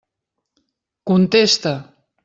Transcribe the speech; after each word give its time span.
Contesta! 1.09 1.73